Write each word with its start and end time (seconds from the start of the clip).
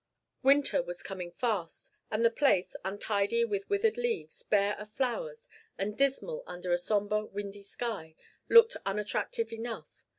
Winter 0.41 0.81
was 0.81 1.03
coming 1.03 1.29
fast, 1.31 1.91
and 2.09 2.25
the 2.25 2.31
place, 2.31 2.75
untidy 2.83 3.45
with 3.45 3.69
withered 3.69 3.97
leaves, 3.97 4.41
bare 4.41 4.75
of 4.79 4.89
flowers, 4.91 5.47
and 5.77 5.95
dismal 5.95 6.43
under 6.47 6.71
a 6.71 6.77
sombre, 6.79 7.25
windy 7.25 7.61
sky, 7.61 8.15
looked 8.49 8.75
unattractive 8.83 9.53
enough. 9.53 10.03